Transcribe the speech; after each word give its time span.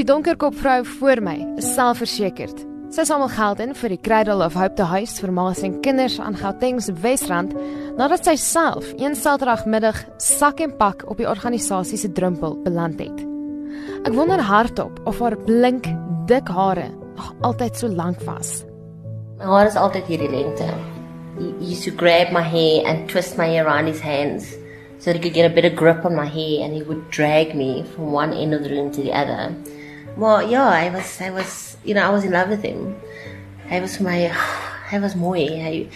Die 0.00 0.06
donkerkop 0.08 0.54
vrou 0.56 0.78
voor 0.86 1.20
my 1.20 1.34
is 1.60 1.66
selfversekerd. 1.74 2.62
Sy 2.88 3.02
samel 3.04 3.28
geld 3.34 3.58
in 3.60 3.74
vir 3.76 3.92
die 3.92 3.98
Cradle 4.00 4.40
of 4.40 4.54
Hope 4.56 4.72
te 4.78 4.86
huis 4.88 5.18
vir 5.20 5.28
ma's 5.36 5.58
en 5.66 5.74
kinders 5.84 6.14
aan 6.24 6.38
Gauteng 6.40 6.78
se 6.80 6.94
Wesrand 7.02 7.50
nadat 7.98 8.24
sy 8.24 8.32
self 8.40 8.94
een 8.96 9.12
Saterdagmiddag 9.12 9.98
sak 10.24 10.62
en 10.64 10.72
pak 10.78 11.02
op 11.04 11.18
die 11.20 11.26
organisasie 11.28 12.00
se 12.00 12.08
drempel 12.16 12.56
beland 12.64 12.96
het. 13.04 13.18
Ek 14.08 14.16
wonder 14.16 14.40
hardop 14.40 15.02
of 15.04 15.20
haar 15.20 15.36
blink, 15.44 15.90
dik 16.30 16.48
hare 16.48 16.86
nog 17.18 17.34
altyd 17.50 17.76
so 17.76 17.92
lank 17.92 18.24
was. 18.24 18.62
My 19.36 19.50
hare 19.50 19.68
is 19.68 19.76
altyd 19.76 20.08
hierdie 20.08 20.30
lengte. 20.32 20.70
He 21.36 21.74
used 21.74 21.84
to 21.84 21.92
grab 21.92 22.32
my 22.32 22.46
hair 22.46 22.88
and 22.88 23.04
twist 23.12 23.36
my 23.36 23.50
hair 23.52 23.66
around 23.68 23.92
his 23.92 24.00
hands 24.00 24.48
so 24.96 25.12
that 25.12 25.20
he 25.20 25.20
could 25.20 25.36
get 25.36 25.50
a 25.50 25.52
better 25.52 25.68
grip 25.68 26.08
on 26.08 26.16
my 26.16 26.24
hair 26.24 26.64
and 26.64 26.72
he 26.72 26.80
would 26.88 27.04
drag 27.10 27.52
me 27.52 27.84
from 27.92 28.16
one 28.16 28.32
end 28.32 28.56
of 28.56 28.64
the 28.64 28.72
room 28.72 28.88
to 28.96 29.04
the 29.04 29.12
other. 29.12 29.52
Well, 30.16 30.42
yeah, 30.48 30.68
I 30.68 30.90
was, 30.90 31.20
I 31.20 31.30
was, 31.30 31.76
you 31.84 31.94
know, 31.94 32.02
I 32.02 32.10
was 32.10 32.24
in 32.24 32.32
love 32.32 32.48
with 32.48 32.62
him. 32.62 33.00
I 33.70 33.80
was 33.80 34.00
my, 34.00 34.30
I 34.92 34.98
was 34.98 35.14
mooi. 35.14 35.48
I, 35.62 35.88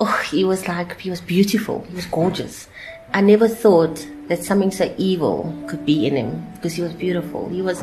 oh, 0.00 0.22
he 0.30 0.44
was 0.44 0.68
like, 0.68 1.00
he 1.00 1.10
was 1.10 1.20
beautiful. 1.20 1.84
He 1.88 1.94
was 1.94 2.06
gorgeous. 2.06 2.68
I 3.14 3.20
never 3.20 3.48
thought 3.48 4.06
that 4.28 4.42
something 4.42 4.70
so 4.70 4.92
evil 4.98 5.52
could 5.68 5.84
be 5.84 6.06
in 6.06 6.16
him 6.16 6.46
because 6.54 6.74
he 6.74 6.82
was 6.82 6.92
beautiful. 6.92 7.48
He 7.48 7.62
was, 7.62 7.82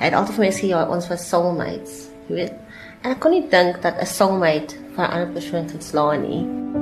I 0.00 0.04
had 0.04 0.14
altyd 0.14 0.36
vir 0.36 0.44
my 0.44 0.48
gesê 0.48 0.70
ons 0.76 1.08
was 1.10 1.24
soulmates, 1.28 1.96
jy 2.28 2.48
ek 3.04 3.20
kon 3.20 3.32
nie 3.32 3.44
dink 3.52 3.82
dat 3.84 4.00
'n 4.00 4.08
soulmate 4.08 4.76
van 4.96 5.04
'n 5.04 5.12
ander 5.12 5.32
persoon 5.34 5.68
kan 5.68 5.80
slaan 5.80 6.24
nie. 6.24 6.79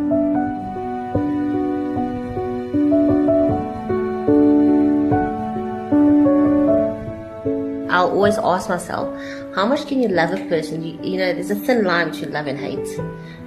I'll 7.90 8.10
always 8.10 8.36
ask 8.38 8.68
myself, 8.68 9.08
how 9.54 9.64
much 9.64 9.86
can 9.86 10.02
you 10.02 10.08
love 10.08 10.32
a 10.32 10.44
person? 10.48 10.82
You, 10.82 10.98
you 11.02 11.16
know, 11.16 11.32
there's 11.32 11.50
a 11.50 11.54
thin 11.54 11.84
line 11.84 12.10
between 12.10 12.32
love 12.32 12.46
and 12.46 12.58
hate. 12.58 12.88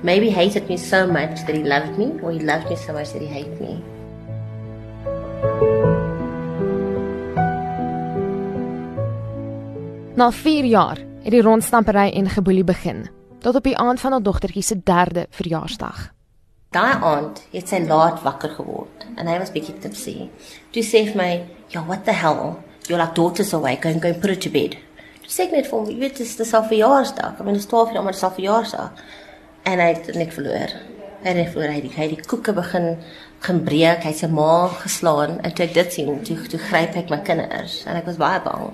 Maybe 0.03 0.30
he 0.30 0.31
hated 0.31 0.67
me 0.67 0.78
so 0.78 1.06
much 1.06 1.45
that 1.45 1.56
he 1.56 1.64
loved 1.64 1.98
me, 1.98 2.20
or 2.22 2.31
he 2.31 2.39
loved 2.39 2.70
me 2.70 2.75
so 2.75 2.94
much 2.94 3.14
that 3.14 3.22
he 3.22 3.28
hated 3.28 3.61
me. 3.61 3.83
Na 10.16 10.31
4 10.31 10.66
jaar 10.66 10.98
het 11.23 11.31
die 11.31 11.42
rondstampery 11.42 12.09
en 12.09 12.30
geboelie 12.30 12.64
begin, 12.64 13.09
tot 13.39 13.55
op 13.55 13.64
die 13.64 13.78
aand 13.78 14.00
van 14.00 14.11
haar 14.11 14.22
dogtertjie 14.22 14.64
se 14.64 14.76
3de 14.76 15.26
verjaarsdag. 15.30 16.09
Daai 16.72 16.94
aand 17.03 17.42
het 17.52 17.67
sy 17.67 17.81
laat 17.88 18.22
wakker 18.23 18.50
geword 18.58 19.05
en 19.16 19.28
hy 19.28 19.38
was 19.38 19.52
bietjie 19.52 19.78
tipsy. 19.80 20.30
Toe 20.72 20.83
sê 20.83 21.02
hy 21.03 21.14
vir 21.14 21.17
my, 21.17 21.31
"Ja, 21.73 21.86
what 21.86 22.05
the 22.05 22.11
hell? 22.11 22.59
Your 22.92 23.00
like 23.02 23.16
daughter's 23.17 23.53
awake 23.58 23.88
and 23.88 24.03
going 24.03 24.20
put 24.20 24.34
her 24.36 24.39
to 24.45 24.53
bed." 24.53 24.78
Toe 25.23 25.31
sê 25.31 25.47
ek 25.47 25.58
net 25.58 25.67
vir 25.72 25.78
hom, 25.80 25.89
"Jy 25.89 25.97
weet, 26.03 26.17
dit 26.17 26.28
is 26.28 26.36
dis 26.36 26.53
al 26.53 26.67
verjaarsdag. 26.70 27.33
Ek 27.33 27.38
bedoel, 27.42 27.59
dit 27.59 27.64
is 27.64 27.72
12 27.73 27.94
jaar, 27.94 28.03
maar 28.03 28.16
dit 28.16 28.22
is 28.22 28.28
al 28.28 28.38
verjaarsdag." 28.38 29.03
En 29.64 29.80
hy 29.80 29.89
het 29.94 30.16
net 30.16 30.33
verloor. 30.33 30.73
Hy 31.22 31.30
het 31.30 31.38
net 31.38 31.52
verloor. 31.53 31.70
Hy 31.70 31.80
het 31.80 31.88
die, 31.88 31.94
hy 31.95 32.08
het 32.08 32.16
die 32.16 32.28
koeke 32.28 32.53
begin 32.53 32.98
gebreek, 33.42 34.03
hy 34.03 34.11
het 34.11 34.17
sy 34.22 34.28
ma 34.30 34.67
geslaan 34.67 35.39
en 35.42 35.53
toe 35.53 35.66
ek 35.66 35.73
dit 35.73 35.94
sien, 35.94 36.11
toe 36.25 36.38
toe 36.48 36.59
gryp 36.59 36.98
ek 37.00 37.09
my 37.09 37.22
kinders 37.25 37.83
en 37.86 37.98
ek 37.98 38.06
was 38.06 38.20
baie 38.22 38.42
bang. 38.45 38.67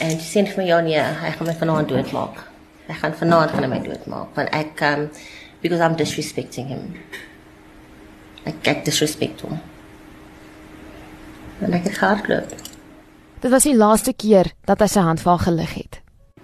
En 0.00 0.10
toe 0.10 0.26
sê 0.26 0.44
vir 0.44 0.56
my, 0.56 0.66
"Ja 0.68 0.80
nee, 0.80 1.00
hy 1.00 1.30
gaan 1.30 1.46
my 1.46 1.54
vanaand 1.54 1.88
doodmaak." 1.88 2.44
Hy 2.86 2.94
gaan 2.94 3.14
vanaand 3.16 3.50
gaan 3.50 3.64
hy 3.64 3.68
my 3.68 3.80
doodmaak 3.80 4.36
want 4.36 4.50
ek 4.52 4.80
um 4.84 5.06
because 5.62 5.80
I'm 5.80 5.96
disrespecting 5.96 6.68
him. 6.68 7.00
Ek 8.44 8.66
ek 8.68 8.84
disrespect 8.84 9.40
hom. 9.40 9.60
En 11.64 11.72
ek 11.72 11.88
het 11.88 11.96
gehardloop. 11.96 12.52
Dit 13.44 13.52
was 13.52 13.66
die 13.68 13.76
laaste 13.76 14.14
keer 14.16 14.48
dat 14.64 14.80
hy 14.80 14.86
sy 14.88 15.02
hand 15.04 15.20
vir 15.20 15.30
haar 15.34 15.42
gelig 15.44 15.72
het. 15.76 15.96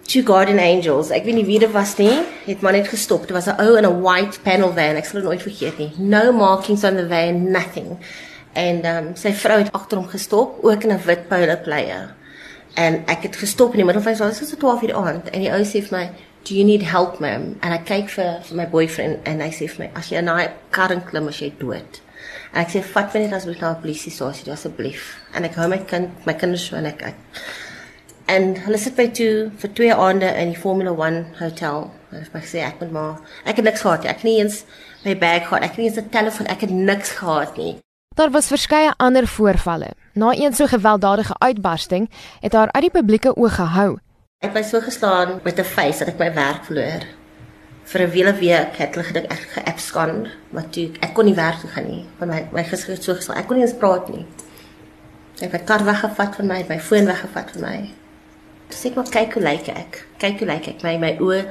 Two 0.04 0.20
guardian 0.28 0.58
angels. 0.60 1.08
Ek 1.16 1.24
weet 1.24 1.38
nie 1.38 1.46
wie 1.46 1.56
dit 1.62 1.70
was 1.72 1.94
nie. 1.96 2.12
Het 2.44 2.60
maar 2.60 2.76
net 2.76 2.90
gestop. 2.92 3.22
Dit 3.24 3.32
was 3.32 3.46
'n 3.48 3.56
ou 3.56 3.78
in 3.78 3.86
'n 3.88 4.02
white 4.02 4.40
panel 4.44 4.68
van. 4.76 5.00
Ek 5.00 5.04
sal 5.04 5.20
dit 5.20 5.28
nooit 5.28 5.42
vergeet 5.42 5.78
nie. 5.78 5.92
No 5.96 6.32
markings 6.32 6.84
on 6.84 6.96
the 6.96 7.08
van, 7.08 7.50
nothing. 7.50 7.96
En 8.52 8.82
ehm 8.84 9.06
um, 9.06 9.16
sy 9.16 9.32
vrou 9.32 9.58
het 9.58 9.72
agter 9.72 9.98
hom 9.98 10.08
gestop, 10.08 10.58
ook 10.62 10.82
in 10.84 10.92
'n 10.92 11.00
wit 11.04 11.28
polo 11.28 11.56
player. 11.64 12.14
En 12.74 13.02
ek 13.06 13.22
het 13.22 13.36
gestop 13.36 13.70
in 13.70 13.76
die 13.76 13.84
middel 13.84 14.02
van 14.02 14.12
die 14.12 14.20
straat, 14.20 14.48
so 14.48 14.56
12 14.56 14.82
uur 14.82 14.94
aand 14.94 15.30
en 15.30 15.40
die 15.40 15.52
ou 15.52 15.62
sê 15.64 15.80
vir 15.82 15.98
my, 15.98 16.10
"Do 16.42 16.54
you 16.54 16.64
need 16.64 16.82
help, 16.82 17.18
ma'am?" 17.18 17.56
En 17.60 17.72
ek 17.72 17.84
kyk 17.84 18.08
vir 18.08 18.38
vir 18.42 18.56
my 18.56 18.68
boyfriend 18.68 19.18
en 19.22 19.40
hy 19.40 19.50
sê 19.50 19.68
vir 19.68 19.78
my, 19.78 19.90
"As 19.94 20.08
jy 20.10 20.16
in 20.16 20.24
daai 20.24 20.50
kar 20.70 21.00
klim, 21.10 21.28
as 21.28 21.40
jy 21.40 21.52
dood." 21.58 22.00
En 22.53 22.60
ek 22.64 22.69
sê, 22.69 22.82
"Vat 22.82 23.14
my 23.14 23.20
net 23.20 23.32
asseblief 23.32 23.60
na 23.60 23.70
'n 23.70 23.81
polisiestasie, 23.81 24.53
asseblief." 24.53 25.16
En 25.34 25.44
ek 25.44 25.54
hou 25.54 25.69
my 25.69 25.78
kind, 25.78 26.26
my 26.26 26.34
kinders 26.34 26.66
so 26.66 26.76
en 26.76 26.86
ek, 26.86 27.03
ek 27.03 27.14
En 28.31 28.53
hulle 28.62 28.78
sit 28.78 28.94
by 28.94 29.08
toe 29.10 29.48
vir 29.58 29.72
twee 29.75 29.94
aande 29.94 30.28
in 30.38 30.53
die 30.53 30.59
Formula 30.59 30.92
1 30.94 31.25
hotel. 31.41 31.88
Hulle 32.10 32.22
het 32.22 32.34
my 32.34 32.42
gesê 32.44 32.62
ek 32.62 32.78
moet 32.82 32.92
maar 32.94 33.16
ek 33.42 33.59
het 33.59 33.66
niks 33.66 33.82
gehad 33.82 34.04
nie. 34.04 34.10
Ek 34.10 34.20
het 34.20 34.28
nie 34.28 34.38
eens 34.38 34.60
my 35.03 35.16
bag 35.19 35.48
gehad. 35.48 35.64
Ek 35.66 35.75
het 35.75 35.80
nie 35.82 35.88
eens 35.88 35.98
'n 35.98 36.10
telefoon. 36.14 36.47
Ek 36.47 36.60
het 36.60 36.70
niks 36.70 37.10
gehad 37.19 37.56
nie. 37.56 37.78
Daar 38.14 38.30
was 38.30 38.47
verskeie 38.47 38.92
ander 38.97 39.26
voorvalle. 39.26 39.91
Na 40.14 40.30
een 40.34 40.54
so 40.54 40.66
gewelddadige 40.66 41.34
uitbarsting 41.38 42.10
het 42.41 42.53
haar 42.53 42.72
uit 42.72 42.82
die 42.82 42.91
publieke 42.91 43.36
oog 43.36 43.54
gehou. 43.54 43.98
Ek 44.38 44.53
was 44.53 44.69
so 44.69 44.80
geslaan 44.80 45.41
met 45.42 45.59
'n 45.59 45.64
face 45.64 45.98
dat 45.98 46.09
ek 46.09 46.19
my 46.19 46.34
werk 46.34 46.64
verloor. 46.64 47.03
Vir 47.90 48.00
'n 48.06 48.10
hele 48.10 48.34
week 48.38 48.76
het 48.78 48.94
hulle 48.94 49.06
gedink 49.06 49.32
ek 49.32 49.46
geabscond, 49.54 50.28
maar 50.54 50.68
toe 50.70 50.90
ek 51.00 51.14
kon 51.14 51.24
nie 51.24 51.34
werk 51.34 51.60
toe 51.60 51.70
gaan 51.70 51.88
nie, 51.88 52.04
want 52.18 52.30
my 52.30 52.46
my 52.52 52.64
gesig 52.64 52.86
het 52.94 53.04
so 53.04 53.14
geslaan. 53.14 53.38
Ek 53.38 53.46
kon 53.46 53.56
nie 53.56 53.66
eens 53.66 53.78
praat 53.78 54.08
nie. 54.08 54.26
Ek 55.40 55.52
het 55.52 55.52
my 55.52 55.58
kar 55.58 55.84
weggevat 55.84 56.36
van 56.36 56.46
my, 56.46 56.64
my 56.68 56.78
foon 56.78 57.06
weggevat 57.06 57.50
van 57.50 57.60
my. 57.60 57.90
Dis 58.68 58.84
ek 58.84 58.94
maar 58.94 59.10
kyk 59.10 59.34
hoe 59.34 59.42
lyk 59.42 59.68
ek. 59.68 60.06
Kyk 60.18 60.38
hoe 60.38 60.48
lyk 60.48 60.68
ek. 60.68 60.82
My 60.82 60.96
my 60.98 61.16
oë 61.18 61.42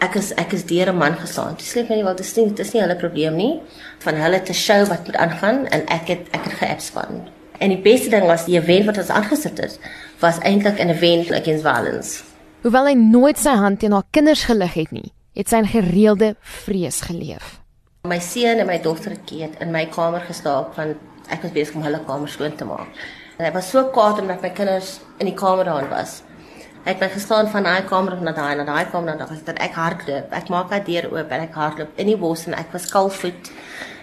ek 0.00 0.16
is 0.16 0.30
ek 0.40 0.54
is 0.56 0.64
deur 0.64 0.92
'n 0.92 0.96
man 0.96 1.16
geslaan. 1.16 1.56
Dis 1.56 1.74
net 1.74 1.88
nie 1.88 2.04
wel 2.04 2.14
dis 2.14 2.36
nie 2.36 2.52
dis 2.54 2.72
nie 2.72 2.82
hulle 2.82 2.96
probleem 2.96 3.36
nie 3.36 3.60
van 3.98 4.14
hulle 4.14 4.42
te 4.42 4.52
show 4.52 4.86
wat 4.88 5.06
moet 5.06 5.16
aangaan 5.16 5.66
en 5.66 5.86
ek 5.86 6.08
het 6.08 6.28
ek 6.32 6.44
het 6.44 6.52
geabscond. 6.62 7.28
En 7.58 7.68
die 7.68 7.82
beste 7.82 8.10
ding 8.10 8.26
was 8.26 8.44
die 8.44 8.56
event 8.56 8.86
wat 8.86 8.98
ons 8.98 9.10
aangesit 9.10 9.58
het 9.58 9.78
was 10.20 10.38
eintlik 10.38 10.78
'n 10.78 10.88
event 10.90 11.32
against 11.32 11.62
violence. 11.62 12.22
Hoewel 12.62 12.86
hy 12.86 12.94
nooit 12.94 13.38
sy 13.38 13.50
hand 13.50 13.80
teen 13.80 13.92
haar 13.92 14.08
kinders 14.10 14.44
gelig 14.44 14.74
het 14.74 14.90
nie, 14.90 15.12
het 15.36 15.50
sy 15.50 15.60
in 15.62 15.70
gereelde 15.70 16.34
vrees 16.40 17.00
geleef. 17.06 17.58
My 18.08 18.18
seun 18.24 18.62
en 18.62 18.68
my 18.68 18.78
dogtertjie 18.82 19.44
het 19.44 19.60
in 19.60 19.72
my 19.74 19.84
kamer 19.92 20.24
gestaap 20.24 20.74
van 20.78 20.94
ek 21.30 21.44
was 21.44 21.52
besig 21.54 21.76
om 21.76 21.84
hulle 21.84 22.00
kamer 22.06 22.32
skoon 22.32 22.56
te 22.56 22.64
maak. 22.64 22.88
En 23.38 23.46
hy 23.46 23.52
was 23.54 23.70
so 23.72 23.86
kwaad 23.94 24.20
omdat 24.20 24.42
my 24.44 24.50
kinders 24.56 24.98
in 25.18 25.28
die 25.30 25.36
kamer 25.36 25.68
daan 25.68 25.88
was. 25.92 26.20
Hy 26.80 26.94
het 26.94 27.02
my 27.02 27.10
geslaan 27.12 27.48
van 27.52 27.66
daai 27.68 27.84
kamer 27.88 28.16
na 28.24 28.32
daai 28.32 28.54
na 28.56 28.64
daai 28.64 28.86
kamer 28.88 29.12
na 29.12 29.26
daai 29.26 29.42
dat 29.44 29.60
ek 29.60 29.76
hardloop. 29.76 30.32
Ek 30.32 30.48
maak 30.52 30.72
daai 30.72 30.80
deur 30.86 31.10
oop 31.12 31.34
en 31.36 31.44
ek 31.44 31.56
hardloop 31.60 32.00
in 32.00 32.08
die 32.08 32.16
bos 32.20 32.46
en 32.48 32.56
ek 32.56 32.72
was 32.72 32.88
kalfvoet. 32.92 33.52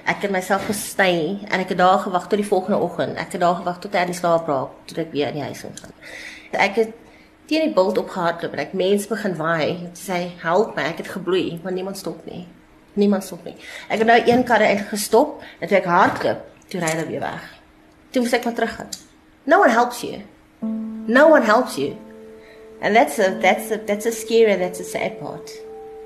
Ek 0.07 0.21
het 0.23 0.31
myself 0.31 0.69
gestay 0.69 1.39
en 1.49 1.59
ek 1.59 1.73
het 1.73 1.81
daar 1.81 1.99
gewag 2.05 2.29
tot 2.29 2.39
die 2.39 2.47
volgende 2.47 2.79
oggend. 2.79 3.17
Ek 3.17 3.33
het 3.33 3.41
daar 3.41 3.57
gewag 3.59 3.81
tot 3.83 3.97
hy 3.97 4.05
die 4.07 4.17
slaap 4.17 4.47
raak 4.47 4.77
tot 4.87 5.01
ek 5.03 5.09
weer 5.11 5.33
in 5.33 5.41
die 5.41 5.47
huis 5.49 5.65
ingaan. 5.67 5.97
Ek 6.53 6.77
het 6.79 6.93
teen 7.47 7.63
die 7.67 7.73
bult 7.73 7.97
opgehardloop 7.97 8.55
en 8.55 8.63
ek 8.65 8.73
mens 8.77 9.07
begin 9.07 9.35
waai. 9.39 9.89
Sy 9.95 10.05
sê 10.11 10.19
help 10.43 10.75
my, 10.75 10.87
ek 10.91 11.03
het 11.03 11.11
gebloei, 11.15 11.59
maar 11.63 11.75
niemand 11.75 11.99
stop 11.99 12.25
nie. 12.27 12.45
Niemand 12.97 13.23
stop 13.23 13.45
nie. 13.47 13.55
Ek 13.87 14.01
het 14.01 14.07
nou 14.09 14.17
een 14.25 14.43
kar 14.47 14.63
uit 14.65 14.87
gestop 14.89 15.43
en 15.59 15.69
toe 15.69 15.77
ek 15.79 15.87
hardloop, 15.87 16.41
toe 16.67 16.81
ry 16.81 16.89
hulle 16.95 17.05
weer 17.11 17.23
weg. 17.23 17.45
Toe 18.11 18.23
moet 18.25 18.35
ek 18.39 18.49
maar 18.49 18.57
teruggaan. 18.57 18.91
No 19.47 19.61
one 19.63 19.71
helps 19.71 20.01
you. 20.03 20.21
No 21.07 21.27
one 21.31 21.45
helps 21.45 21.77
you. 21.79 21.95
And 22.81 22.95
that's 22.95 23.17
a 23.19 23.31
that's 23.41 23.71
a 23.71 23.77
that's 23.77 24.05
a 24.05 24.11
scary 24.11 24.51
and 24.51 24.61
that's 24.61 24.79
a 24.79 24.83
sad 24.83 25.19
part. 25.19 25.49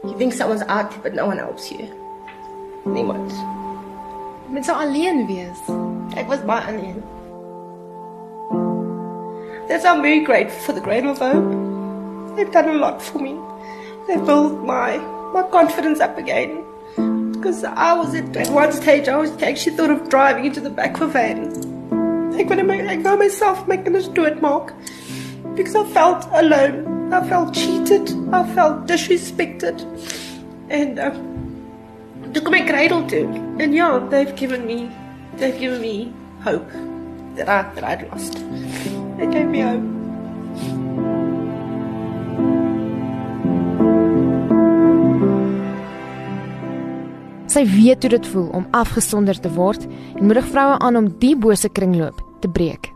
You 0.04 0.18
think 0.18 0.34
someone's 0.34 0.64
out 0.68 0.94
but 1.04 1.14
no 1.14 1.26
one 1.26 1.38
helps 1.38 1.72
you. 1.72 1.90
Niemand. 2.86 3.34
Met 4.50 4.66
so 4.66 4.74
alleen 4.74 5.26
wees. 5.26 5.60
Ek 6.18 6.28
was 6.28 6.46
baie 6.46 6.68
alleen. 6.68 7.02
I'm 9.72 10.02
very 10.02 10.20
grateful 10.20 10.60
for 10.60 10.74
the 10.74 10.82
Grain 10.82 11.06
of 11.06 11.20
Hope. 11.20 12.36
They've 12.36 12.52
done 12.52 12.70
a 12.70 12.74
lot 12.74 13.02
for 13.02 13.20
me. 13.20 13.40
They've 14.06 14.26
built 14.26 14.66
my 14.66 14.98
my 15.34 15.44
confidence 15.44 16.02
up 16.02 16.18
again. 16.18 16.66
Because 17.32 17.64
I 17.64 17.94
was 17.94 18.14
at, 18.14 18.36
at 18.36 18.50
one 18.50 18.74
stage 18.74 19.08
I 19.08 19.16
was 19.16 19.32
actually 19.42 19.78
thought 19.78 19.90
of 19.90 20.10
driving 20.10 20.44
into 20.46 20.60
the 20.60 20.70
back 20.70 20.96
of 20.96 21.04
a 21.04 21.08
van. 21.08 21.40
Wou 22.36 22.56
net 22.56 22.92
ek 22.92 23.04
wou 23.06 23.16
myself 23.18 23.64
I'm 23.70 23.82
gonna 23.86 24.02
do 24.20 24.26
it, 24.26 24.42
Mark. 24.42 24.74
Because 25.56 25.76
I 25.76 25.86
felt 25.94 26.28
alone. 26.34 27.14
I 27.14 27.26
felt 27.30 27.54
cheated. 27.54 28.12
I 28.34 28.44
felt 28.54 28.88
disrespected. 28.88 29.82
And 30.70 31.00
uh, 31.00 31.12
toe 32.34 32.42
kom 32.42 32.56
ek 32.60 32.68
cradle 32.68 33.08
toe. 33.08 33.28
And 33.58 33.74
yeah, 33.74 34.00
they've 34.16 34.36
given 34.36 34.68
me 34.68 34.92
they've 35.38 35.58
given 35.58 35.80
me 35.80 36.14
hope 36.44 36.68
that 37.36 37.48
I 37.48 37.62
that 37.76 37.86
I'd 37.86 38.10
lost. 38.12 38.91
They 39.22 39.28
gave 39.30 39.50
me 39.54 39.62
hope. 39.62 39.86
Sy 47.46 47.66
weet 47.70 48.02
hoe 48.02 48.10
dit 48.10 48.28
voel 48.34 48.48
om 48.58 48.66
afgesonder 48.74 49.38
te 49.40 49.52
word 49.54 49.86
en 50.16 50.26
moedig 50.26 50.48
vroue 50.50 50.80
aan 50.82 50.98
om 50.98 51.12
die 51.22 51.36
bose 51.38 51.70
kringloop 51.70 52.18
te 52.42 52.50
breek. 52.50 52.90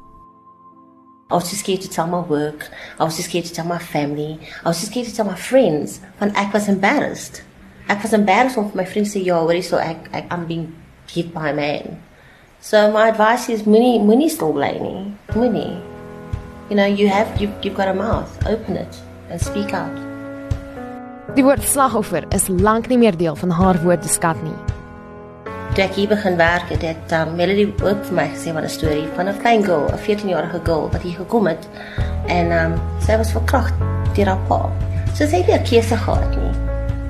I 1.30 1.38
was 1.38 1.50
too 1.50 1.62
scared 1.62 1.86
to 1.86 1.94
tell 1.94 2.08
my 2.08 2.26
work. 2.26 2.72
I 3.00 3.04
was 3.04 3.16
too 3.16 3.30
scared 3.30 3.46
to 3.46 3.54
tell 3.54 3.70
my 3.70 3.78
family. 3.78 4.40
I 4.64 4.74
was 4.74 4.80
too 4.80 4.90
scared 4.90 5.08
to 5.08 5.14
tell 5.14 5.30
my 5.30 5.38
friends. 5.38 6.00
Want 6.18 6.34
ek 6.42 6.54
was 6.58 6.66
embarrassed. 6.68 7.44
Ek 7.86 8.02
was 8.02 8.18
embarrassed 8.18 8.58
om 8.58 8.72
vir 8.72 8.82
my 8.82 8.90
vriende 8.90 9.14
sê 9.14 9.22
ja, 9.22 9.38
hoor 9.38 9.54
hierso 9.54 9.78
ek 9.78 10.10
ek 10.10 10.34
I'm 10.34 10.50
being 10.50 10.72
hit 11.06 11.36
by 11.38 11.52
a 11.54 11.54
man. 11.54 12.00
So 12.62 12.90
my 12.90 13.12
advice 13.14 13.46
is 13.54 13.70
moenie 13.70 14.00
moenie 14.02 14.34
stil 14.34 14.58
bly 14.58 14.74
nie. 14.82 15.12
Moenie. 15.38 15.95
You 16.70 16.76
know, 16.76 16.86
you 16.86 17.08
have 17.10 17.40
you 17.40 17.54
you've 17.62 17.76
got 17.76 17.88
a 17.88 17.94
mouth. 17.94 18.32
Open 18.48 18.76
it 18.76 18.98
and 19.30 19.40
speak 19.40 19.72
out. 19.72 19.94
Die 21.38 21.44
woord 21.46 21.62
slagoffer 21.62 22.26
is 22.34 22.48
lank 22.50 22.88
nie 22.90 22.98
meer 22.98 23.14
deel 23.14 23.36
van 23.38 23.54
haar 23.54 23.78
woordeskat 23.84 24.40
nie. 24.42 24.56
Toe 25.76 25.84
ek 25.86 25.94
hier 26.00 26.10
begin 26.10 26.40
werk 26.40 26.72
het, 26.74 26.82
het 26.88 27.14
um, 27.14 27.36
Melody 27.38 27.68
ook 27.70 28.02
vir 28.08 28.18
my 28.18 28.26
gesê 28.32 28.56
van 28.56 28.66
'n 28.66 28.74
storie 28.78 29.06
van 29.14 29.30
'n 29.30 29.38
klein 29.44 29.62
girl, 29.68 29.86
'n 29.94 30.02
14-jarige 30.08 30.62
girl 30.66 30.90
wat 30.90 31.06
hier 31.06 31.18
gekom 31.22 31.46
het 31.48 31.70
en 32.34 32.52
um, 32.52 32.74
sy 32.98 33.18
was 33.18 33.36
verkragt 33.38 33.78
deur 34.16 34.34
haar 34.34 34.42
pa. 34.50 34.62
So 35.14 35.30
sy 35.30 35.46
het 35.46 35.48
nie 35.48 35.60
'n 35.60 35.70
keuse 35.70 35.98
gehad 35.98 36.30
nie. 36.34 36.54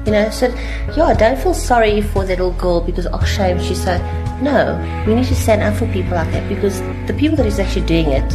You 0.04 0.12
know, 0.12 0.30
so 0.32 0.52
yeah, 0.98 1.16
don't 1.16 1.40
feel 1.40 1.54
sorry 1.54 2.02
for 2.02 2.26
that 2.26 2.40
little 2.40 2.56
girl 2.60 2.82
because 2.82 3.08
oh 3.08 3.24
shame 3.24 3.60
she's 3.60 3.84
so 3.84 3.96
no, 4.42 4.76
we 5.08 5.16
need 5.16 5.28
to 5.28 5.36
stand 5.36 5.64
up 5.64 5.76
for 5.76 5.88
people 5.88 6.16
like 6.16 6.32
that 6.32 6.48
because 6.50 6.82
the 7.08 7.14
people 7.14 7.38
that 7.38 7.46
is 7.46 7.60
actually 7.60 7.86
doing 7.86 8.12
it 8.12 8.32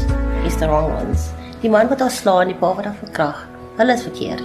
is 0.46 0.56
the 0.56 0.68
wrong 0.68 0.92
ones. 0.92 1.30
Die 1.60 1.68
man 1.68 1.88
wat 1.88 2.00
haar 2.00 2.10
slaan, 2.10 2.48
die 2.48 2.56
pa 2.56 2.72
wat 2.72 2.88
haar 2.88 2.96
verkrag, 3.02 3.42
hulle 3.76 3.92
is 3.92 4.04
verkeerd. 4.06 4.40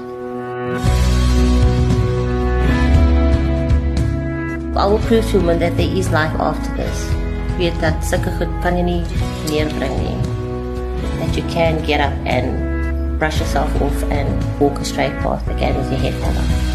I 4.76 4.86
will 4.92 5.00
prove 5.08 5.24
to 5.32 5.40
women 5.40 5.60
that 5.60 5.78
there 5.78 5.88
is 5.88 6.12
life 6.12 6.36
after 6.36 6.76
this. 6.76 7.08
Weet 7.56 7.80
dat 7.80 8.04
sulke 8.04 8.36
goed 8.36 8.52
kan 8.60 8.76
jy 8.76 8.84
nie 8.84 9.02
neerbring 9.48 9.96
nie. 10.04 10.20
That 11.22 11.40
you 11.40 11.48
can 11.56 11.80
get 11.88 12.04
up 12.04 12.14
and 12.28 13.18
brush 13.18 13.40
yourself 13.40 13.72
off 13.82 14.04
and 14.12 14.28
walk 14.60 14.84
a 14.84 14.86
straight 14.86 15.16
path 15.24 15.48
again 15.48 15.78
with 15.80 15.88
your 15.96 16.02
head 16.04 16.20
held 16.20 16.36
up. 16.36 16.75